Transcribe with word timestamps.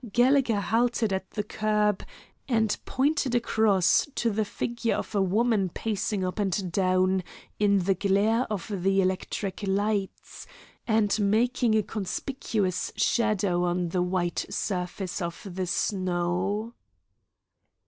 Gallegher 0.11 0.59
halted 0.61 1.13
at 1.13 1.29
the 1.29 1.43
curb, 1.43 2.03
and 2.49 2.75
pointed 2.85 3.35
across 3.35 4.07
to 4.15 4.31
the 4.31 4.43
figure 4.43 4.95
of 4.95 5.13
a 5.13 5.21
woman 5.21 5.69
pacing 5.69 6.25
up 6.25 6.39
and 6.39 6.71
down 6.71 7.21
in 7.59 7.83
the 7.83 7.93
glare 7.93 8.47
of 8.49 8.67
the 8.73 8.99
electric 8.99 9.61
lights, 9.67 10.47
and 10.87 11.19
making 11.19 11.75
a 11.75 11.83
conspicuous 11.83 12.91
shadow 12.95 13.63
on 13.63 13.89
the 13.89 14.01
white 14.01 14.43
surface 14.49 15.21
of 15.21 15.45
the 15.47 15.67
snow. 15.67 16.73